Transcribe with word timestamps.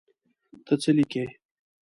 ته 0.65 0.73
څه 0.81 0.91
لیکې. 0.97 1.25